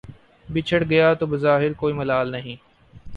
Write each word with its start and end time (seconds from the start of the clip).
بچھڑ 0.47 0.81
گیا 0.83 1.13
تو 1.13 1.25
بظاہر 1.27 1.73
کوئی 1.73 1.93
ملال 1.93 2.31
نہیں 2.31 2.55